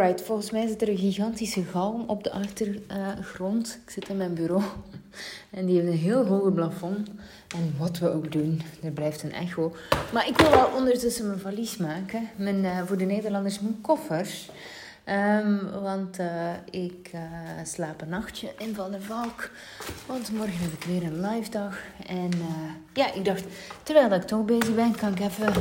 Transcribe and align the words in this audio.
Alright, 0.00 0.22
volgens 0.22 0.50
mij 0.50 0.66
zit 0.66 0.82
er 0.82 0.88
een 0.88 0.98
gigantische 0.98 1.62
galm 1.62 2.04
op 2.06 2.24
de 2.24 2.30
achtergrond. 2.30 3.80
ik 3.84 3.90
zit 3.90 4.08
in 4.08 4.16
mijn 4.16 4.34
bureau 4.34 4.62
en 5.50 5.66
die 5.66 5.80
heeft 5.80 5.92
een 5.92 5.98
heel 5.98 6.26
hoge 6.26 6.50
plafond. 6.50 7.08
En 7.56 7.74
wat 7.78 7.98
we 7.98 8.12
ook 8.12 8.32
doen, 8.32 8.62
er 8.82 8.90
blijft 8.90 9.22
een 9.22 9.32
echo. 9.32 9.74
Maar 10.12 10.28
ik 10.28 10.36
wil 10.36 10.50
wel 10.50 10.70
ondertussen 10.76 11.26
mijn 11.26 11.38
valies 11.38 11.76
maken. 11.76 12.28
Mijn, 12.36 12.64
uh, 12.64 12.82
voor 12.86 12.96
de 12.96 13.04
Nederlanders 13.04 13.60
mijn 13.60 13.80
koffers. 13.80 14.50
Um, 15.06 15.70
want 15.82 16.18
uh, 16.18 16.50
ik 16.70 17.10
uh, 17.14 17.20
slaap 17.64 18.00
een 18.00 18.08
nachtje 18.08 18.52
in 18.58 18.74
Van 18.74 18.90
der 18.90 19.02
Valk. 19.02 19.50
Want 20.06 20.32
morgen 20.32 20.58
heb 20.58 20.72
ik 20.72 20.84
weer 20.84 21.02
een 21.02 21.20
live 21.20 21.50
dag. 21.50 21.78
En 22.06 22.30
ja, 22.92 23.12
ik 23.12 23.24
dacht, 23.24 23.44
terwijl 23.82 24.12
ik 24.12 24.22
toch 24.22 24.44
bezig 24.44 24.74
ben, 24.74 24.96
kan 24.96 25.12
ik 25.12 25.20
even 25.20 25.52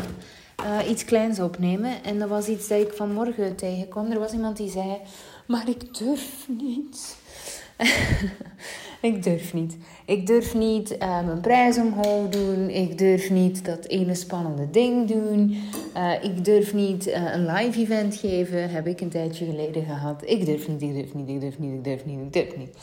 uh, 0.64 0.90
iets 0.90 1.06
kleins 1.06 1.40
opnemen. 1.40 2.04
En 2.04 2.20
dat 2.20 2.30
was 2.30 2.48
iets 2.48 2.68
dat 2.68 2.80
ik 2.80 2.94
vanmorgen 2.94 3.56
tegenkwam. 3.56 4.12
Er 4.12 4.20
was 4.20 4.32
iemand 4.32 4.58
die 4.58 4.70
zei: 4.70 4.98
Maar 5.48 5.70
ik 5.70 5.98
durf 5.98 6.48
niet. 6.48 7.18
ik 9.10 9.24
durf 9.24 9.54
niet. 9.54 9.78
Ik 10.06 10.28
durf 10.28 10.54
niet 10.54 10.92
uh, 10.92 11.26
mijn 11.26 11.42
prijs 11.42 11.78
omhoog 11.78 12.30
doen. 12.30 12.70
Ik 12.70 12.98
durf 12.98 13.30
niet 13.30 13.66
dat 13.66 13.86
ene 13.86 14.16
spannende 14.16 14.70
ding 14.70 15.08
doen. 15.08 15.58
Uh, 15.98 16.24
ik 16.24 16.46
durf 16.46 16.74
niet 16.74 17.08
een 17.08 17.46
live 17.46 17.80
event 17.80 18.16
geven. 18.16 18.70
Heb 18.70 18.88
ik 18.88 19.02
een 19.02 19.10
tijdje 19.10 19.46
geleden 19.46 19.86
gehad. 19.86 20.22
Ik 20.26 20.46
durf 20.46 20.68
niet, 20.68 20.82
ik 20.82 20.94
durf 20.94 21.14
niet, 21.14 21.30
ik 21.30 21.42
durf 21.42 21.60
niet, 21.60 21.74
ik 21.74 21.84
durf 21.84 22.06
niet, 22.06 22.20
ik 22.20 22.34
durf 22.34 22.58
niet. 22.58 22.78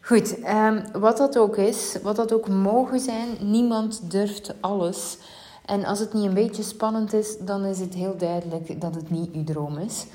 Goed, 0.00 0.38
um, 0.48 0.82
wat 1.00 1.16
dat 1.16 1.38
ook 1.38 1.56
is, 1.56 1.96
wat 2.02 2.16
dat 2.16 2.32
ook 2.32 2.48
mogen 2.48 3.00
zijn, 3.00 3.28
niemand 3.40 4.10
durft 4.10 4.54
alles. 4.60 5.18
En 5.64 5.84
als 5.84 5.98
het 5.98 6.12
niet 6.12 6.24
een 6.24 6.34
beetje 6.34 6.62
spannend 6.62 7.12
is, 7.12 7.38
dan 7.38 7.64
is 7.64 7.80
het 7.80 7.94
heel 7.94 8.16
duidelijk 8.16 8.80
dat 8.80 8.94
het 8.94 9.10
niet 9.10 9.32
uw 9.32 9.44
droom 9.44 9.78
is. 9.78 10.06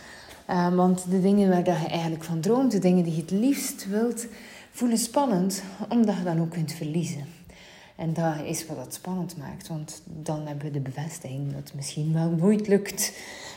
Uh, 0.50 0.76
want 0.76 1.12
de 1.12 1.22
dingen 1.22 1.50
waar 1.50 1.64
dat 1.64 1.80
je 1.82 1.88
eigenlijk 1.88 2.24
van 2.24 2.40
droomt, 2.40 2.72
de 2.72 2.80
dingen 2.80 3.04
die 3.04 3.16
je 3.16 3.22
het 3.22 3.32
liefst 3.32 3.88
wilt, 3.88 4.28
voelen 4.72 4.98
spannend, 4.98 5.64
omdat 5.90 6.18
je 6.18 6.24
dan 6.24 6.42
ook 6.42 6.50
kunt 6.50 6.72
verliezen. 6.72 7.26
En 7.96 8.14
dat 8.14 8.36
is 8.44 8.66
wat 8.66 8.78
het 8.78 8.94
spannend 8.94 9.38
maakt, 9.38 9.68
want 9.68 10.02
dan 10.06 10.48
hebben 10.48 10.66
we 10.66 10.72
de 10.72 10.80
bevestiging 10.80 11.48
dat 11.52 11.64
het 11.64 11.74
misschien 11.74 12.14
wel 12.14 12.30
nooit 12.30 12.68
lukt. 12.68 13.14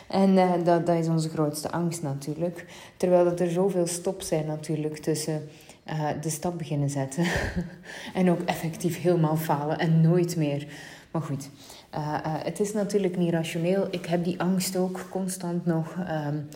En 0.09 0.31
uh, 0.31 0.53
dat, 0.65 0.87
dat 0.87 0.97
is 0.97 1.09
onze 1.09 1.29
grootste 1.29 1.71
angst 1.71 2.03
natuurlijk. 2.03 2.67
Terwijl 2.97 3.25
dat 3.25 3.41
er 3.41 3.51
zoveel 3.51 3.87
stop 3.87 4.23
zijn 4.23 4.47
natuurlijk 4.47 4.99
tussen 4.99 5.49
uh, 5.87 6.09
de 6.21 6.31
stap 6.31 6.59
beginnen 6.59 6.91
zetten 6.91 7.27
en 8.15 8.31
ook 8.31 8.41
effectief 8.41 9.03
helemaal 9.03 9.37
falen 9.37 9.79
en 9.79 10.01
nooit 10.01 10.37
meer. 10.37 10.67
Maar 11.11 11.23
goed, 11.23 11.51
uh, 11.95 12.19
uh, 12.27 12.35
het 12.45 12.61
is 12.61 12.73
natuurlijk 12.73 13.17
niet 13.17 13.33
rationeel. 13.33 13.89
Ik 13.91 14.07
heb 14.07 14.25
die 14.25 14.41
angst 14.41 14.77
ook 14.77 15.07
constant 15.11 15.67
nog. 15.67 15.97
Um, 15.99 16.49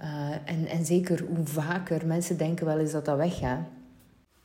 uh, 0.00 0.30
en, 0.44 0.66
en 0.66 0.84
zeker 0.84 1.24
hoe 1.28 1.46
vaker 1.46 2.06
mensen 2.06 2.36
denken 2.36 2.66
wel 2.66 2.78
eens 2.78 2.92
dat 2.92 3.04
dat 3.04 3.16
weggaat. 3.16 3.60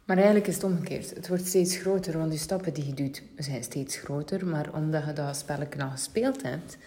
Maar 0.06 0.18
eigenlijk 0.18 0.48
is 0.48 0.56
het 0.56 0.64
omgekeerd. 0.64 1.10
Het 1.10 1.28
wordt 1.28 1.48
steeds 1.48 1.76
groter, 1.78 2.18
want 2.18 2.30
die 2.30 2.40
stappen 2.40 2.74
die 2.74 2.86
je 2.86 2.94
doet 2.94 3.24
zijn 3.38 3.64
steeds 3.64 3.98
groter. 3.98 4.46
Maar 4.46 4.70
omdat 4.74 5.06
je 5.06 5.14
dat 5.14 5.38
spelletje 5.38 5.80
gespeeld 5.80 6.42
hebt, 6.42 6.78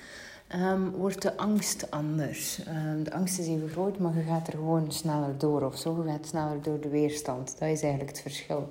um, 0.54 0.90
wordt 0.90 1.22
de 1.22 1.36
angst 1.36 1.90
anders. 1.90 2.58
Um, 2.58 3.04
de 3.04 3.12
angst 3.12 3.38
is 3.38 3.46
even 3.46 3.68
groot, 3.68 3.98
maar 3.98 4.16
je 4.16 4.22
gaat 4.22 4.46
er 4.46 4.52
gewoon 4.52 4.92
sneller 4.92 5.38
door 5.38 5.62
of 5.62 5.78
zo. 5.78 6.02
Je 6.04 6.10
gaat 6.10 6.26
sneller 6.26 6.62
door 6.62 6.80
de 6.80 6.88
weerstand. 6.88 7.46
Dat 7.58 7.68
is 7.68 7.82
eigenlijk 7.82 8.10
het 8.10 8.20
verschil. 8.20 8.68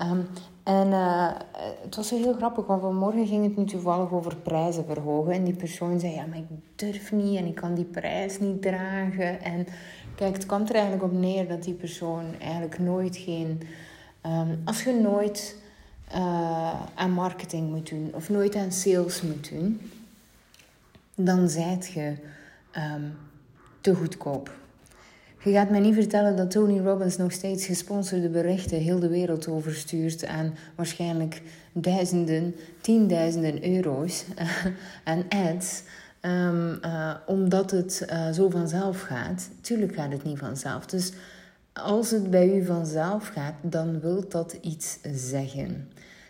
Um, 0.00 0.26
en 0.62 0.88
uh, 0.88 1.30
het 1.82 1.96
was 1.96 2.10
heel 2.10 2.32
grappig, 2.32 2.66
want 2.66 2.80
vanmorgen 2.80 3.26
ging 3.26 3.44
het 3.44 3.56
nu 3.56 3.64
toevallig 3.64 4.12
over 4.12 4.36
prijzen 4.36 4.84
verhogen. 4.84 5.32
En 5.32 5.44
die 5.44 5.54
persoon 5.54 6.00
zei, 6.00 6.12
ja, 6.12 6.26
maar 6.26 6.38
ik 6.38 6.46
durf 6.76 7.12
niet 7.12 7.38
en 7.38 7.46
ik 7.46 7.54
kan 7.54 7.74
die 7.74 7.84
prijs 7.84 8.38
niet 8.38 8.62
dragen. 8.62 9.42
En 9.42 9.66
kijk, 10.14 10.34
het 10.34 10.46
kwam 10.46 10.62
er 10.62 10.74
eigenlijk 10.74 11.04
op 11.04 11.12
neer 11.12 11.48
dat 11.48 11.62
die 11.62 11.74
persoon 11.74 12.24
eigenlijk 12.40 12.78
nooit 12.78 13.16
geen... 13.16 13.60
Um, 14.26 14.60
als 14.64 14.82
je 14.82 14.92
nooit 14.92 15.56
uh, 16.14 16.82
aan 16.94 17.10
marketing 17.10 17.70
moet 17.70 17.88
doen 17.88 18.10
of 18.14 18.28
nooit 18.28 18.56
aan 18.56 18.72
sales 18.72 19.22
moet 19.22 19.50
doen, 19.50 19.90
dan 21.14 21.48
zijt 21.48 21.86
je 21.86 22.14
um, 22.76 23.16
te 23.80 23.94
goedkoop. 23.94 24.60
Je 25.44 25.52
gaat 25.52 25.70
mij 25.70 25.80
niet 25.80 25.94
vertellen 25.94 26.36
dat 26.36 26.50
Tony 26.50 26.78
Robbins 26.78 27.16
nog 27.16 27.32
steeds 27.32 27.66
gesponsorde 27.66 28.28
berichten 28.28 28.78
heel 28.78 28.98
de 28.98 29.08
wereld 29.08 29.48
overstuurt 29.48 30.26
aan 30.26 30.54
waarschijnlijk 30.74 31.42
duizenden, 31.72 32.54
tienduizenden 32.80 33.74
euro's 33.74 34.24
aan 35.04 35.24
ads. 35.28 35.82
Um, 36.20 36.78
uh, 36.84 37.14
omdat 37.26 37.70
het 37.70 38.06
uh, 38.10 38.30
zo 38.30 38.50
vanzelf 38.50 39.00
gaat. 39.00 39.48
Tuurlijk 39.60 39.94
gaat 39.94 40.12
het 40.12 40.24
niet 40.24 40.38
vanzelf. 40.38 40.86
Dus 40.86 41.12
als 41.72 42.10
het 42.10 42.30
bij 42.30 42.56
u 42.56 42.64
vanzelf 42.64 43.28
gaat, 43.28 43.54
dan 43.60 44.00
wil 44.00 44.28
dat 44.28 44.56
iets 44.60 44.98
zeggen. 45.14 45.88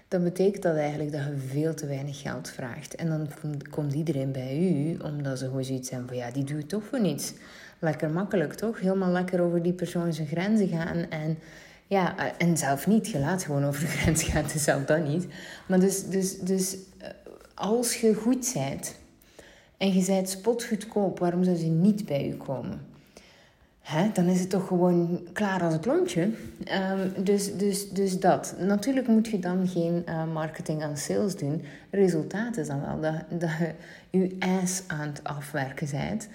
Dan 0.09 0.23
betekent 0.23 0.63
dat 0.63 0.77
eigenlijk 0.77 1.13
dat 1.13 1.21
je 1.21 1.37
veel 1.49 1.75
te 1.75 1.87
weinig 1.87 2.21
geld 2.21 2.51
vraagt. 2.51 2.95
En 2.95 3.09
dan 3.09 3.29
komt 3.71 3.93
iedereen 3.93 4.33
bij 4.33 4.59
u, 4.59 4.97
omdat 5.05 5.39
ze 5.39 5.45
gewoon 5.45 5.65
zoiets 5.65 5.91
hebben 5.91 6.09
van 6.09 6.17
ja, 6.17 6.31
die 6.31 6.45
doet 6.45 6.69
toch 6.69 6.85
voor 6.85 7.01
niets 7.01 7.33
lekker 7.83 8.11
makkelijk, 8.11 8.55
toch? 8.55 8.81
Helemaal 8.81 9.11
lekker 9.11 9.41
over 9.41 9.63
die 9.63 9.73
persoon 9.73 10.13
zijn 10.13 10.27
grenzen 10.27 10.69
gaan. 10.69 11.11
En 11.11 11.39
ja, 11.87 12.19
eh, 12.19 12.27
en 12.39 12.57
zelf 12.57 12.87
niet. 12.87 13.09
Je 13.09 13.19
laat 13.19 13.45
gewoon 13.45 13.65
over 13.65 13.81
de 13.81 13.87
grens 13.97 14.23
gaan, 14.23 14.45
dus 14.53 14.65
zelf 14.65 14.85
dan 14.85 15.03
niet. 15.03 15.27
Maar 15.67 15.81
dus, 15.81 16.07
dus, 16.07 16.39
dus 16.39 16.77
eh, 16.99 17.09
als 17.55 18.01
je 18.01 18.15
goed 18.15 18.51
bent 18.55 18.97
en 19.77 19.93
je 19.95 20.05
bent 20.07 20.29
spotgoedkoop, 20.29 21.19
waarom 21.19 21.45
zou 21.45 21.57
ze 21.57 21.67
niet 21.67 22.07
bij 22.07 22.29
u 22.29 22.37
komen? 22.37 22.91
Hè, 23.83 24.11
dan 24.13 24.27
is 24.27 24.41
het 24.41 24.51
toch 24.51 24.67
gewoon 24.67 25.21
klaar 25.33 25.63
als 25.63 25.73
het 25.75 25.87
lontje. 25.87 26.23
Um, 26.23 27.25
dus, 27.25 27.57
dus, 27.57 27.91
dus 27.91 28.21
dat. 28.21 28.55
Natuurlijk 28.59 29.07
moet 29.07 29.29
je 29.29 29.39
dan 29.39 29.69
geen 29.69 30.05
uh, 30.09 30.33
marketing 30.33 30.83
aan 30.83 30.97
sales 30.97 31.37
doen. 31.37 31.65
Resultaat 31.91 32.57
is 32.57 32.67
dan 32.67 32.81
wel 32.81 33.01
dat, 33.01 33.41
dat 33.41 33.51
je 34.11 34.19
je 34.19 34.37
ijs 34.39 34.83
aan 34.87 35.09
het 35.09 35.25
afwerken 35.25 35.89
bent. 35.91 36.29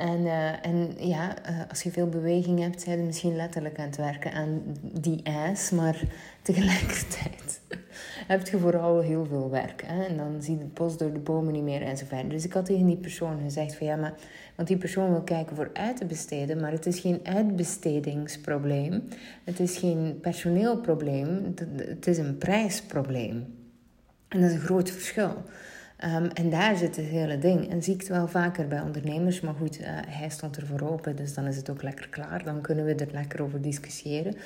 En, 0.00 0.20
uh, 0.20 0.66
en 0.66 0.94
ja, 0.98 1.34
uh, 1.50 1.60
als 1.68 1.82
je 1.82 1.90
veel 1.90 2.08
beweging 2.08 2.60
hebt, 2.60 2.82
zijn 2.82 2.98
je 2.98 3.04
misschien 3.04 3.36
letterlijk 3.36 3.78
aan 3.78 3.86
het 3.86 3.96
werken 3.96 4.32
aan 4.32 4.62
die 5.00 5.22
ijs. 5.22 5.70
Maar 5.70 6.02
tegelijkertijd 6.42 7.60
heb 8.32 8.46
je 8.46 8.58
vooral 8.58 9.00
heel 9.00 9.24
veel 9.24 9.50
werk. 9.50 9.82
Hè? 9.86 10.04
En 10.04 10.16
dan 10.16 10.42
zie 10.42 10.54
je 10.54 10.60
het 10.60 10.74
bos 10.74 10.96
door 10.96 11.12
de 11.12 11.18
bomen 11.18 11.52
niet 11.52 11.62
meer 11.62 11.82
enzovoort. 11.82 12.30
Dus 12.30 12.44
ik 12.44 12.52
had 12.52 12.64
tegen 12.64 12.86
die 12.86 12.96
persoon 12.96 13.40
gezegd 13.42 13.76
van 13.76 13.86
ja, 13.86 13.96
maar... 13.96 14.14
Want 14.54 14.72
die 14.72 14.80
persoon 14.80 15.10
wil 15.10 15.22
kijken 15.22 15.56
voor 15.56 15.70
uit 15.72 15.96
te 15.96 16.04
besteden, 16.04 16.60
maar 16.60 16.72
het 16.72 16.86
is 16.86 17.00
geen 17.00 17.20
uitbestedingsprobleem. 17.22 19.08
Het 19.44 19.60
is 19.60 19.78
geen 19.78 20.18
personeelprobleem. 20.20 21.54
Het 21.76 22.06
is 22.06 22.18
een 22.18 22.38
prijsprobleem. 22.38 23.54
En 24.28 24.40
dat 24.40 24.50
is 24.50 24.56
een 24.56 24.62
groot 24.62 24.90
verschil. 24.90 25.42
Um, 26.04 26.30
en 26.30 26.50
daar 26.50 26.76
zit 26.76 26.96
het 26.96 27.06
hele 27.06 27.38
ding. 27.38 27.70
En 27.70 27.82
zie 27.82 27.94
ik 27.94 28.00
het 28.00 28.08
wel 28.08 28.28
vaker 28.28 28.68
bij 28.68 28.80
ondernemers. 28.80 29.40
Maar 29.40 29.54
goed, 29.54 29.80
uh, 29.80 29.86
hij 30.06 30.28
stond 30.28 30.56
er 30.56 30.66
voor 30.66 30.80
open, 30.80 31.16
dus 31.16 31.34
dan 31.34 31.46
is 31.46 31.56
het 31.56 31.70
ook 31.70 31.82
lekker 31.82 32.08
klaar. 32.08 32.44
Dan 32.44 32.60
kunnen 32.60 32.84
we 32.84 32.94
er 32.94 33.12
lekker 33.12 33.42
over 33.42 33.60
discussiëren. 33.60 34.34
Uh, 34.34 34.38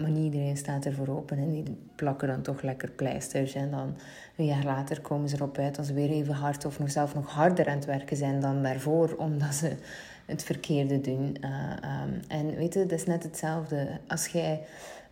maar 0.00 0.10
niet 0.10 0.24
iedereen 0.24 0.56
staat 0.56 0.84
er 0.84 0.92
voor 0.92 1.08
open. 1.08 1.38
En 1.38 1.50
die 1.50 1.76
plakken 1.94 2.28
dan 2.28 2.42
toch 2.42 2.62
lekker 2.62 2.90
pleisters. 2.90 3.54
En 3.54 3.70
dan 3.70 3.96
een 4.36 4.44
jaar 4.44 4.64
later 4.64 5.00
komen 5.00 5.28
ze 5.28 5.36
erop 5.36 5.58
uit 5.58 5.74
dat 5.74 5.86
ze 5.86 5.94
weer 5.94 6.10
even 6.10 6.34
hard 6.34 6.64
of 6.64 6.78
nog 6.78 6.90
zelf 6.90 7.14
nog 7.14 7.30
harder 7.30 7.68
aan 7.68 7.76
het 7.76 7.84
werken 7.84 8.16
zijn 8.16 8.40
dan 8.40 8.62
daarvoor. 8.62 9.14
Omdat 9.26 9.54
ze 9.54 9.72
het 10.26 10.44
verkeerde 10.44 11.00
doen. 11.00 11.36
Uh, 11.40 11.50
um, 12.02 12.20
en 12.28 12.54
weet 12.56 12.74
je, 12.74 12.80
dat 12.80 12.98
is 12.98 13.06
net 13.06 13.22
hetzelfde. 13.22 13.86
Als 14.06 14.26
jij 14.26 14.60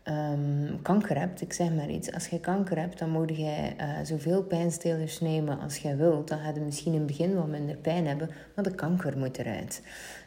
um, 0.04 0.82
kanker 0.82 1.18
hebt, 1.18 1.40
ik 1.40 1.52
zeg 1.52 1.72
maar 1.72 1.90
iets, 1.90 2.12
als 2.12 2.28
je 2.28 2.40
kanker 2.40 2.78
hebt, 2.78 2.98
dan 2.98 3.10
moet 3.10 3.36
jij 3.36 3.76
uh, 3.80 3.98
zoveel 4.02 4.42
pijnstillers 4.42 5.20
nemen 5.20 5.60
als 5.60 5.76
jij 5.76 5.96
wilt. 5.96 6.28
Dan 6.28 6.38
ga 6.38 6.52
je 6.54 6.60
misschien 6.60 6.92
in 6.92 6.98
het 6.98 7.06
begin 7.06 7.34
wel 7.34 7.46
minder 7.46 7.76
pijn 7.76 8.06
hebben, 8.06 8.30
maar 8.54 8.64
de 8.64 8.74
kanker 8.74 9.18
moet 9.18 9.38
eruit. 9.38 9.82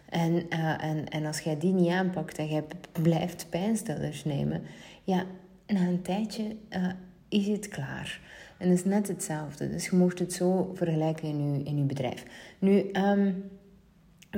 En, 0.10 0.34
uh, 0.34 0.84
en, 0.84 1.10
en 1.10 1.26
als 1.26 1.40
jij 1.40 1.58
die 1.58 1.74
niet 1.74 1.92
aanpakt 1.92 2.38
en 2.38 2.48
jij 2.48 2.64
blijft 3.02 3.48
pijnstillers 3.50 4.26
nemen, 4.26 4.62
ja, 5.04 5.26
na 5.68 5.80
een 5.80 6.02
tijdje 6.02 6.56
uh, 6.70 6.88
is 7.30 7.48
het 7.48 7.68
klaar. 7.68 8.20
En 8.58 8.70
dat 8.70 8.78
is 8.78 8.86
net 8.86 9.08
hetzelfde. 9.08 9.70
Dus 9.70 9.86
je 9.86 9.96
mocht 9.96 10.20
het 10.20 10.34
zo 10.34 10.72
vergelijken 10.74 11.28
in 11.28 11.54
je, 11.54 11.64
in 11.64 11.78
je 11.78 11.84
bedrijf. 11.84 12.26
Nu, 12.60 12.90
um, 12.92 13.44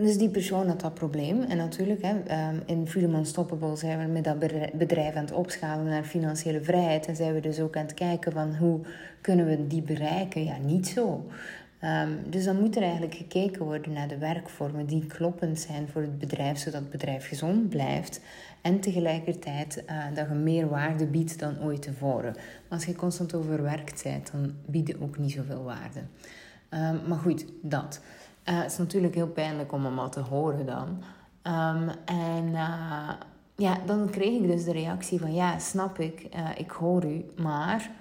dus 0.03 0.17
die 0.17 0.29
persoon 0.29 0.67
had 0.67 0.81
dat 0.81 0.93
probleem. 0.93 1.41
En 1.41 1.57
natuurlijk, 1.57 2.01
hè, 2.01 2.19
ehm, 2.27 2.55
in 2.65 2.87
Freedom 2.87 3.15
Unstoppable 3.15 3.75
zijn 3.75 3.99
we 3.99 4.05
met 4.05 4.23
dat 4.23 4.39
bedrijf 4.73 5.15
aan 5.15 5.23
het 5.23 5.31
opschalen 5.31 5.85
naar 5.85 6.03
financiële 6.03 6.61
vrijheid. 6.61 7.05
En 7.05 7.15
zijn 7.15 7.33
we 7.33 7.39
dus 7.39 7.59
ook 7.59 7.77
aan 7.77 7.85
het 7.85 7.93
kijken 7.93 8.31
van 8.31 8.55
hoe 8.55 8.79
kunnen 9.21 9.45
we 9.45 9.67
die 9.67 9.81
bereiken? 9.81 10.43
Ja, 10.43 10.57
niet 10.57 10.87
zo. 10.87 11.25
Um, 11.81 12.29
dus 12.29 12.43
dan 12.43 12.59
moet 12.59 12.75
er 12.75 12.81
eigenlijk 12.81 13.15
gekeken 13.15 13.65
worden 13.65 13.93
naar 13.93 14.07
de 14.07 14.17
werkvormen 14.17 14.85
die 14.85 15.05
kloppend 15.05 15.59
zijn 15.59 15.87
voor 15.87 16.01
het 16.01 16.19
bedrijf, 16.19 16.57
zodat 16.57 16.81
het 16.81 16.89
bedrijf 16.89 17.27
gezond 17.27 17.69
blijft. 17.69 18.21
En 18.61 18.79
tegelijkertijd 18.79 19.83
uh, 19.89 20.05
dat 20.13 20.27
je 20.27 20.33
meer 20.33 20.69
waarde 20.69 21.05
biedt 21.05 21.39
dan 21.39 21.63
ooit 21.63 21.81
tevoren. 21.81 22.33
Maar 22.33 22.43
als 22.69 22.85
je 22.85 22.95
constant 22.95 23.33
overwerkt 23.33 24.03
bent, 24.03 24.31
dan 24.31 24.53
bied 24.65 24.87
je 24.87 25.01
ook 25.01 25.17
niet 25.17 25.31
zoveel 25.31 25.63
waarde. 25.63 25.99
Um, 26.69 27.07
maar 27.07 27.17
goed, 27.17 27.45
dat. 27.61 28.01
Uh, 28.49 28.61
het 28.61 28.71
is 28.71 28.77
natuurlijk 28.77 29.15
heel 29.15 29.27
pijnlijk 29.27 29.71
om 29.71 29.85
hem 29.85 29.99
al 29.99 30.09
te 30.09 30.19
horen 30.19 30.65
dan. 30.65 31.03
Ehm, 31.41 31.89
en 32.05 32.45
uh, 32.45 33.09
ja, 33.55 33.77
dan 33.85 34.09
kreeg 34.09 34.41
ik 34.41 34.47
dus 34.47 34.63
de 34.63 34.71
reactie 34.71 35.19
van 35.19 35.33
ja, 35.33 35.59
snap 35.59 35.99
ik, 35.99 36.27
uh, 36.35 36.49
ik 36.57 36.71
hoor 36.71 37.05
u, 37.05 37.25
maar 37.37 37.91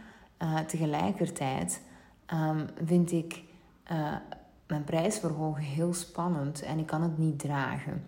tegelijkertijd 0.66 1.80
um, 2.32 2.66
vind 2.84 3.12
ik 3.12 3.42
mijn 4.66 4.84
prijsverhogen 4.84 5.62
heel 5.62 5.94
spannend 5.94 6.62
en 6.62 6.78
ik 6.78 6.86
kan 6.86 7.02
het 7.02 7.18
niet 7.18 7.38
dragen. 7.38 8.06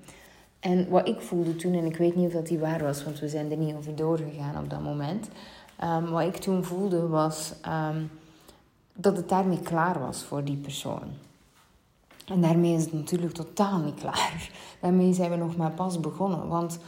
En 0.60 0.88
wat 0.88 1.08
ik 1.08 1.20
voelde 1.20 1.56
toen, 1.56 1.74
en 1.74 1.84
ik 1.84 1.96
weet 1.96 2.16
niet 2.16 2.26
of 2.26 2.32
dat 2.32 2.46
die 2.46 2.58
waar 2.58 2.82
was, 2.82 3.04
want 3.04 3.18
we 3.18 3.28
zijn 3.28 3.50
er 3.50 3.56
niet 3.56 3.74
over 3.74 3.96
doorgegaan 3.96 4.62
op 4.62 4.70
dat 4.70 4.82
moment. 4.82 5.28
Um, 5.84 6.10
wat 6.10 6.22
ik 6.22 6.36
toen 6.36 6.64
voelde 6.64 7.08
was 7.08 7.54
dat 8.92 9.16
het 9.16 9.28
daarmee 9.28 9.60
klaar 9.60 9.98
was 9.98 10.22
voor 10.22 10.44
die 10.44 10.56
persoon. 10.56 11.25
En 12.26 12.40
daarmee 12.40 12.74
is 12.74 12.82
het 12.84 12.92
natuurlijk 12.92 13.32
totaal 13.32 13.78
niet 13.78 14.00
klaar. 14.00 14.50
Daarmee 14.80 15.12
zijn 15.12 15.30
we 15.30 15.36
nog 15.36 15.56
maar 15.56 15.70
pas 15.70 16.00
begonnen. 16.00 16.48
Want 16.48 16.78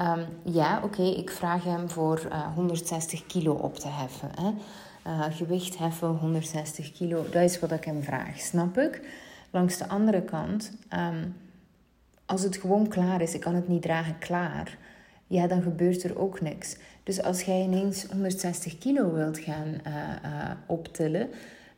um, 0.00 0.26
ja, 0.52 0.80
oké, 0.84 1.02
ik 1.02 1.30
vraag 1.30 1.64
hem 1.64 1.90
voor 1.90 2.22
uh, 2.26 2.34
eh, 2.34 2.54
160 2.54 3.26
kilo 3.26 3.52
op 3.52 3.74
te 3.74 3.88
heffen. 3.88 4.30
Hè? 4.34 4.52
Uh, 5.06 5.24
gewicht 5.30 5.78
heffen, 5.78 6.08
160 6.08 6.92
kilo, 6.92 7.24
dat 7.30 7.42
is 7.42 7.60
wat 7.60 7.72
ik 7.72 7.84
hem 7.84 8.02
vraag, 8.02 8.40
snap 8.40 8.78
ik? 8.78 9.08
Langs 9.50 9.78
de 9.78 9.88
andere 9.88 10.22
kant, 10.22 10.72
um, 10.92 11.36
als 12.26 12.42
het 12.42 12.56
gewoon 12.56 12.88
klaar 12.88 13.20
is, 13.20 13.34
ik 13.34 13.40
kan 13.40 13.54
het 13.54 13.68
niet 13.68 13.82
dragen, 13.82 14.18
klaar, 14.18 14.78
ja, 15.26 15.46
dan 15.46 15.62
gebeurt 15.62 16.02
er 16.02 16.18
ook 16.18 16.40
niks. 16.40 16.76
Dus 17.02 17.22
als 17.22 17.42
jij 17.42 17.62
ineens 17.62 18.06
160 18.06 18.78
kilo 18.78 19.12
wilt 19.12 19.38
gaan 19.38 19.80
uh, 19.86 20.50
optillen, 20.66 21.28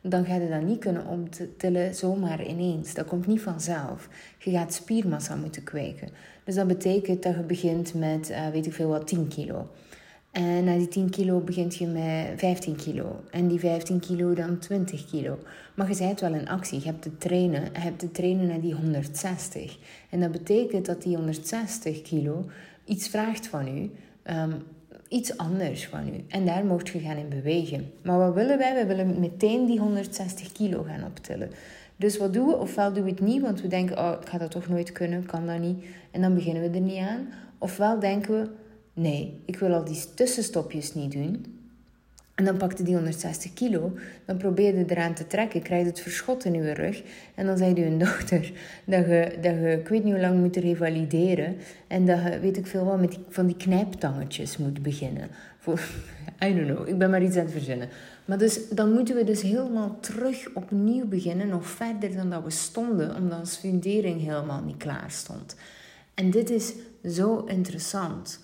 dan 0.01 0.25
ga 0.25 0.35
je 0.35 0.49
dat 0.49 0.61
niet 0.61 0.79
kunnen 0.79 1.07
optillen 1.07 1.95
zomaar 1.95 2.45
ineens. 2.45 2.93
Dat 2.93 3.05
komt 3.05 3.27
niet 3.27 3.41
vanzelf. 3.41 4.09
Je 4.39 4.51
gaat 4.51 4.73
spiermassa 4.73 5.35
moeten 5.35 5.63
kweken. 5.63 6.09
Dus 6.43 6.55
dat 6.55 6.67
betekent 6.67 7.23
dat 7.23 7.35
je 7.35 7.41
begint 7.41 7.93
met, 7.93 8.29
uh, 8.29 8.47
weet 8.49 8.65
ik 8.65 8.73
veel 8.73 8.89
wat, 8.89 9.07
10 9.07 9.27
kilo. 9.27 9.67
En 10.31 10.63
na 10.63 10.77
die 10.77 10.87
10 10.87 11.09
kilo 11.09 11.39
begint 11.39 11.75
je 11.75 11.87
met 11.87 12.27
15 12.35 12.75
kilo. 12.75 13.23
En 13.31 13.47
die 13.47 13.59
15 13.59 13.99
kilo 13.99 14.33
dan 14.33 14.59
20 14.59 15.05
kilo. 15.05 15.39
Maar 15.75 15.89
je 15.89 15.97
bent 15.97 16.19
wel 16.19 16.33
in 16.33 16.49
actie. 16.49 16.79
Je 16.79 16.85
hebt 16.85 17.01
te 17.01 17.17
trainen. 17.17 17.63
Je 17.63 17.79
hebt 17.79 17.99
te 17.99 18.11
trainen 18.11 18.47
naar 18.47 18.61
die 18.61 18.73
160. 18.73 19.77
En 20.09 20.19
dat 20.19 20.31
betekent 20.31 20.85
dat 20.85 21.01
die 21.01 21.15
160 21.15 22.01
kilo 22.01 22.45
iets 22.85 23.07
vraagt 23.07 23.47
van 23.47 23.67
u. 23.67 23.91
Um, 24.33 24.63
iets 25.11 25.37
anders 25.37 25.87
van 25.87 26.07
u. 26.07 26.23
En 26.27 26.45
daar 26.45 26.65
mocht 26.65 26.89
je 26.89 26.99
gaan 26.99 27.17
in 27.17 27.29
bewegen. 27.29 27.91
Maar 28.03 28.17
wat 28.17 28.33
willen 28.33 28.57
wij? 28.57 28.75
We 28.75 28.85
willen 28.85 29.19
meteen 29.19 29.65
die 29.65 29.79
160 29.79 30.51
kilo 30.51 30.83
gaan 30.83 31.05
optillen. 31.05 31.51
Dus 31.95 32.17
wat 32.17 32.33
doen 32.33 32.47
we? 32.47 32.57
Ofwel 32.57 32.93
doen 32.93 33.03
we 33.03 33.09
het 33.09 33.19
niet, 33.19 33.41
want 33.41 33.61
we 33.61 33.67
denken, 33.67 33.97
oh, 33.97 34.11
ik 34.21 34.27
ga 34.27 34.37
dat 34.37 34.51
toch 34.51 34.67
nooit 34.67 34.91
kunnen, 34.91 35.25
kan 35.25 35.47
dat 35.47 35.59
niet. 35.59 35.85
En 36.11 36.21
dan 36.21 36.33
beginnen 36.33 36.61
we 36.61 36.77
er 36.77 36.83
niet 36.83 36.97
aan. 36.97 37.27
Ofwel 37.57 37.99
denken 37.99 38.41
we, 38.41 38.49
nee, 38.93 39.41
ik 39.45 39.59
wil 39.59 39.73
al 39.73 39.83
die 39.83 40.03
tussenstopjes 40.15 40.93
niet 40.93 41.11
doen. 41.11 41.60
En 42.41 42.47
dan 42.47 42.57
pakte 42.57 42.83
die 42.83 42.93
160 42.93 43.53
kilo, 43.53 43.93
dan 44.25 44.37
probeerde 44.37 44.85
eraan 44.87 45.13
te 45.13 45.27
trekken, 45.27 45.61
krijg 45.61 45.85
het 45.85 45.99
verschot 45.99 46.45
in 46.45 46.53
je 46.53 46.71
rug. 46.71 47.03
En 47.35 47.45
dan 47.45 47.57
zei 47.57 47.85
een 47.85 47.97
dochter 48.07 48.51
dat 48.85 49.05
je, 49.05 49.37
dat 49.41 49.53
je, 49.53 49.77
ik 49.79 49.87
weet 49.87 50.03
niet 50.03 50.13
hoe 50.13 50.21
lang 50.21 50.39
moet 50.39 50.55
revalideren. 50.55 51.57
En 51.87 52.05
dat 52.05 52.23
je, 52.23 52.39
weet 52.39 52.57
ik 52.57 52.67
veel 52.67 52.85
wat, 52.85 52.99
met 52.99 53.19
van 53.29 53.45
die 53.45 53.55
knijptangetjes 53.55 54.57
moet 54.57 54.81
beginnen. 54.81 55.27
Voor, 55.57 55.79
I 56.45 56.55
don't 56.55 56.65
know, 56.65 56.87
ik 56.87 56.97
ben 56.97 57.09
maar 57.09 57.23
iets 57.23 57.35
aan 57.35 57.43
het 57.43 57.51
verzinnen. 57.51 57.89
Maar 58.25 58.37
dus, 58.37 58.69
dan 58.69 58.91
moeten 58.91 59.15
we 59.15 59.23
dus 59.23 59.41
helemaal 59.41 59.97
terug 59.99 60.47
opnieuw 60.53 61.07
beginnen, 61.07 61.47
nog 61.47 61.65
verder 61.65 62.15
dan 62.15 62.29
dat 62.29 62.43
we 62.43 62.49
stonden, 62.49 63.15
omdat 63.15 63.39
onze 63.39 63.59
fundering 63.59 64.21
helemaal 64.21 64.61
niet 64.63 64.77
klaar 64.77 65.11
stond. 65.11 65.55
En 66.13 66.31
dit 66.31 66.49
is 66.49 66.73
zo 67.05 67.43
interessant. 67.47 68.39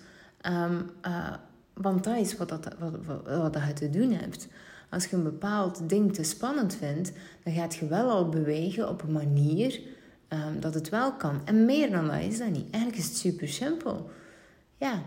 Um, 0.46 0.90
uh, 1.06 1.32
want 1.80 2.04
dat 2.04 2.16
is 2.16 2.36
wat, 2.36 2.48
dat, 2.48 2.68
wat, 2.78 2.92
wat, 3.04 3.54
wat 3.54 3.62
je 3.66 3.72
te 3.72 3.90
doen 3.90 4.12
hebt. 4.12 4.48
Als 4.90 5.06
je 5.06 5.16
een 5.16 5.22
bepaald 5.22 5.88
ding 5.88 6.14
te 6.14 6.22
spannend 6.22 6.74
vindt, 6.74 7.12
dan 7.44 7.52
gaat 7.52 7.74
je 7.74 7.86
wel 7.86 8.10
al 8.10 8.28
bewegen 8.28 8.88
op 8.88 9.02
een 9.02 9.12
manier 9.12 9.80
um, 10.28 10.60
dat 10.60 10.74
het 10.74 10.88
wel 10.88 11.12
kan. 11.12 11.40
En 11.44 11.64
meer 11.64 11.90
dan 11.90 12.06
dat 12.06 12.20
is 12.20 12.38
dat 12.38 12.50
niet. 12.50 12.70
Eigenlijk 12.70 13.02
is 13.02 13.08
het 13.08 13.16
super 13.16 13.48
simpel. 13.48 14.10
Ja, 14.76 15.02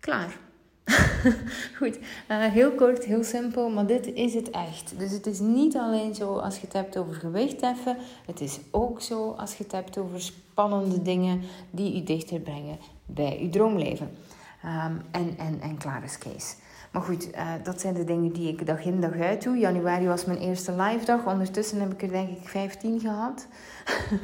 klaar. 0.00 0.36
Goed, 1.78 1.98
uh, 1.98 2.44
heel 2.46 2.72
kort, 2.72 3.04
heel 3.04 3.24
simpel, 3.24 3.70
maar 3.70 3.86
dit 3.86 4.06
is 4.06 4.34
het 4.34 4.50
echt. 4.50 4.98
Dus 4.98 5.10
het 5.10 5.26
is 5.26 5.38
niet 5.38 5.76
alleen 5.76 6.14
zo 6.14 6.36
als 6.36 6.54
je 6.54 6.60
het 6.60 6.72
hebt 6.72 6.96
over 6.96 7.14
gewicht 7.14 7.60
heffen. 7.60 7.96
Het 8.26 8.40
is 8.40 8.58
ook 8.70 9.00
zo 9.00 9.30
als 9.30 9.56
je 9.56 9.62
het 9.62 9.72
hebt 9.72 9.98
over 9.98 10.20
spannende 10.20 11.02
dingen 11.02 11.40
die 11.70 12.02
u 12.02 12.04
dichter 12.04 12.40
brengen 12.40 12.78
bij 13.06 13.38
uw 13.42 13.50
droomleven. 13.50 14.10
Um, 14.64 15.02
en, 15.10 15.38
en, 15.38 15.60
en 15.60 15.76
klaar 15.78 16.04
is 16.04 16.18
Kees. 16.18 16.56
Maar 16.92 17.02
goed, 17.02 17.34
uh, 17.34 17.52
dat 17.62 17.80
zijn 17.80 17.94
de 17.94 18.04
dingen 18.04 18.32
die 18.32 18.48
ik 18.48 18.66
dag 18.66 18.84
in 18.84 19.00
dag 19.00 19.18
uit 19.18 19.42
doe. 19.42 19.56
Januari 19.56 20.06
was 20.06 20.24
mijn 20.24 20.38
eerste 20.38 20.72
live 20.72 21.04
dag. 21.04 21.26
Ondertussen 21.26 21.80
heb 21.80 21.92
ik 21.92 22.02
er 22.02 22.08
denk 22.08 22.28
ik 22.28 22.48
15 22.48 23.00
gehad. 23.00 23.46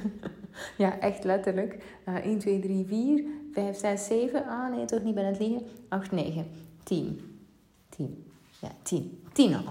ja, 0.77 0.99
echt 0.99 1.25
letterlijk. 1.25 1.85
Uh, 2.09 2.15
1, 2.15 2.39
2, 2.39 2.61
3, 2.61 2.87
4, 2.87 3.25
5, 3.53 3.77
6, 3.77 4.07
7. 4.07 4.47
Ah 4.47 4.71
nee, 4.71 4.85
toch 4.85 5.03
niet 5.03 5.15
bij 5.15 5.25
het 5.25 5.39
liegen. 5.39 5.63
8, 5.89 6.11
9, 6.11 6.47
10. 6.83 7.21
10. 7.89 8.27
Ja, 8.61 8.69
10. 8.83 9.23
10 9.33 9.55
al. 9.55 9.63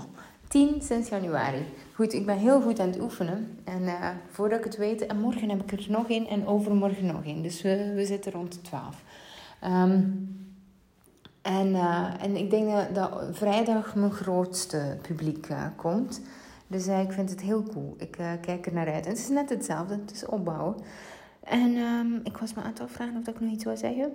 10 0.48 0.82
sinds 0.82 1.10
januari. 1.10 1.66
Goed, 1.94 2.14
ik 2.14 2.26
ben 2.26 2.38
heel 2.38 2.62
goed 2.62 2.80
aan 2.80 2.90
het 2.90 3.02
oefenen. 3.02 3.60
En 3.64 3.82
uh, 3.82 4.10
voordat 4.30 4.58
ik 4.58 4.64
het 4.64 4.78
weet, 4.78 5.06
en 5.06 5.20
morgen 5.20 5.50
heb 5.50 5.64
ik 5.64 5.80
er 5.80 5.86
nog 5.90 6.10
één 6.10 6.28
en 6.28 6.48
overmorgen 6.48 7.06
nog 7.06 7.24
één. 7.26 7.42
Dus 7.42 7.62
we, 7.62 7.94
we 7.96 8.06
zitten 8.06 8.32
rond 8.32 8.54
de 8.54 8.62
12. 8.62 9.04
Um, 9.64 10.38
en, 11.42 11.68
uh, 11.68 12.24
en 12.24 12.36
ik 12.36 12.50
denk 12.50 12.96
dat, 12.96 13.12
vrijdag 13.32 13.96
mijn 13.96 14.12
grootste 14.12 14.98
publiek 15.02 15.50
uh, 15.50 15.66
komt. 15.76 16.22
Dus 16.68 16.88
uh, 16.88 17.02
ik 17.02 17.12
vind 17.12 17.30
het 17.30 17.42
heel 17.42 17.64
cool. 17.64 17.96
Ik 17.98 18.18
kijk 18.42 18.66
er 18.66 18.74
naar 18.74 18.94
uit. 18.94 19.06
En 19.06 19.12
het 19.12 19.20
is 19.20 19.30
net 19.30 19.50
hetzelfde, 19.50 19.94
het 19.94 20.12
is 20.12 20.26
opbouwen. 20.26 20.76
En 21.44 21.76
um, 21.76 22.20
ik 22.24 22.38
was 22.38 22.54
me 22.54 22.62
aan 22.62 22.74
het 22.80 22.92
vragen 22.92 23.18
of 23.20 23.28
ik 23.28 23.40
nog 23.40 23.52
iets 23.52 23.64
wil 23.64 23.78
zeggen. 23.78 24.12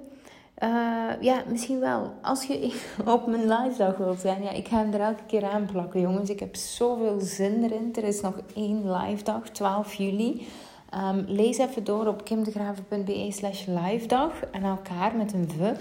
ja, 1.20 1.42
misschien 1.48 1.80
wel. 1.80 2.14
Als 2.22 2.44
je 2.44 2.82
op 3.06 3.26
mijn 3.26 3.48
live 3.48 3.78
dag 3.78 3.96
wilt 3.96 4.20
zijn, 4.20 4.42
ja, 4.42 4.50
ik 4.50 4.68
ga 4.68 4.76
hem 4.76 4.92
er 4.92 5.00
elke 5.00 5.24
keer 5.26 5.44
aan 5.44 5.66
plakken, 5.66 6.00
jongens. 6.00 6.30
Ik 6.30 6.40
heb 6.40 6.56
zoveel 6.56 7.20
zin 7.20 7.62
erin. 7.62 7.94
Er 7.94 8.04
is 8.04 8.20
nog 8.20 8.40
één 8.54 8.92
live 8.92 9.24
dag, 9.24 9.48
12 9.48 9.94
juli. 9.94 10.46
Um, 10.94 11.24
lees 11.26 11.58
even 11.58 11.84
door 11.84 12.06
op 12.06 12.24
kimdegraven.be 12.24 13.28
slash 13.30 13.66
live 13.66 14.06
dag. 14.06 14.32
En 14.50 14.62
elkaar 14.62 15.16
met 15.16 15.32
een 15.32 15.48
v. 15.50 15.76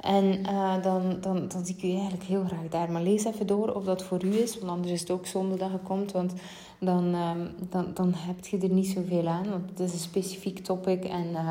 En 0.00 0.24
uh, 0.24 0.82
dan, 0.82 1.16
dan, 1.20 1.48
dan 1.48 1.66
zie 1.66 1.76
ik 1.76 1.82
u 1.82 1.90
eigenlijk 1.90 2.24
heel 2.24 2.44
graag 2.44 2.68
daar. 2.70 2.90
Maar 2.90 3.02
lees 3.02 3.24
even 3.24 3.46
door 3.46 3.74
of 3.74 3.84
dat 3.84 4.02
voor 4.02 4.24
u 4.24 4.34
is. 4.34 4.58
Want 4.58 4.70
anders 4.70 4.92
is 4.92 5.00
het 5.00 5.10
ook 5.10 5.26
zonde 5.26 5.56
dat 5.56 5.70
je 5.70 5.78
komt. 5.78 6.12
Want 6.12 6.32
dan, 6.78 7.14
um, 7.14 7.54
dan, 7.70 7.90
dan 7.94 8.12
heb 8.14 8.46
je 8.46 8.58
er 8.58 8.70
niet 8.70 8.88
zoveel 8.88 9.26
aan. 9.26 9.50
Want 9.50 9.70
het 9.70 9.80
is 9.80 9.92
een 9.92 9.98
specifiek 9.98 10.58
topic. 10.58 11.04
En 11.04 11.26
uh, 11.26 11.50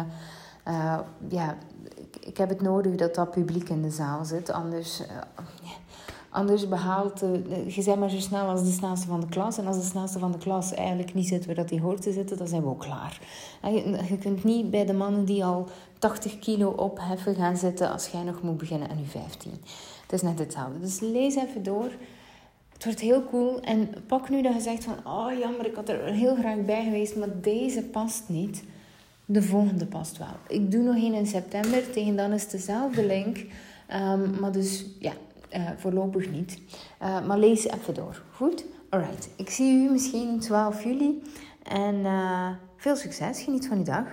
uh, 0.67 0.99
ja, 1.29 1.57
ik, 1.95 2.25
ik, 2.25 2.37
heb 2.37 2.49
het 2.49 2.61
nodig 2.61 2.95
dat 2.95 3.15
dat 3.15 3.31
publiek 3.31 3.69
in 3.69 3.81
de 3.81 3.91
zaal 3.91 4.25
zit. 4.25 4.51
Anders... 4.51 5.01
Anders 6.35 6.67
behaalt, 6.67 7.23
uh, 7.23 7.75
je 7.75 7.83
bent 7.83 7.99
maar 7.99 8.09
zo 8.09 8.19
snel 8.19 8.47
als 8.47 8.63
de 8.63 8.71
snelste 8.71 9.07
van 9.07 9.19
de 9.19 9.27
klas. 9.27 9.57
En 9.57 9.67
als 9.67 9.77
de 9.77 9.83
snelste 9.85 10.19
van 10.19 10.31
de 10.31 10.37
klas 10.37 10.73
eigenlijk 10.73 11.13
niet 11.13 11.27
zit 11.27 11.45
waar 11.45 11.65
die 11.65 11.81
hoort 11.81 12.01
te 12.01 12.11
zitten, 12.11 12.37
dan 12.37 12.47
zijn 12.47 12.61
we 12.61 12.67
ook 12.67 12.79
klaar. 12.79 13.19
Je, 13.61 13.97
je 14.09 14.17
kunt 14.17 14.43
niet 14.43 14.69
bij 14.69 14.85
de 14.85 14.93
mannen 14.93 15.25
die 15.25 15.45
al 15.45 15.67
80 15.99 16.39
kilo 16.39 16.69
opheffen 16.69 17.35
gaan 17.35 17.57
zitten 17.57 17.91
als 17.91 18.07
jij 18.07 18.23
nog 18.23 18.41
moet 18.41 18.57
beginnen 18.57 18.89
aan 18.89 18.99
je 18.99 19.05
15. 19.05 19.51
Het 20.01 20.11
is 20.11 20.21
net 20.21 20.39
hetzelfde. 20.39 20.79
Dus 20.79 20.99
lees 20.99 21.35
even 21.35 21.63
door. 21.63 21.89
Het 22.73 22.83
wordt 22.85 22.99
heel 22.99 23.25
cool. 23.25 23.61
En 23.61 23.89
pak 24.07 24.29
nu 24.29 24.41
dat 24.41 24.53
je 24.53 24.61
zegt 24.61 24.83
van... 24.83 24.95
Oh, 25.03 25.39
jammer, 25.39 25.65
ik 25.65 25.75
had 25.75 25.89
er 25.89 26.03
heel 26.03 26.35
graag 26.35 26.65
bij 26.65 26.83
geweest. 26.83 27.15
Maar 27.15 27.41
deze 27.41 27.83
past 27.83 28.23
niet. 28.27 28.63
De 29.25 29.41
volgende 29.41 29.85
past 29.85 30.17
wel. 30.17 30.35
Ik 30.47 30.71
doe 30.71 30.83
nog 30.83 30.95
één 30.95 31.13
in 31.13 31.27
september. 31.27 31.91
Tegen 31.91 32.15
dan 32.15 32.31
is 32.31 32.47
dezelfde 32.47 33.05
link. 33.05 33.37
Um, 33.93 34.39
maar 34.39 34.51
dus, 34.51 34.85
ja, 34.99 35.11
uh, 35.53 35.69
voorlopig 35.77 36.31
niet. 36.31 36.59
Uh, 37.01 37.25
maar 37.25 37.37
lees 37.37 37.67
even 37.67 37.93
door. 37.93 38.21
Goed? 38.31 38.65
Alright. 38.89 39.29
Ik 39.35 39.49
zie 39.49 39.87
u 39.87 39.91
misschien 39.91 40.39
12 40.39 40.83
juli. 40.83 41.21
En 41.63 41.95
uh, 41.95 42.49
veel 42.77 42.95
succes. 42.95 43.41
Geniet 43.41 43.67
van 43.67 43.75
die 43.75 43.85
dag. 43.85 44.05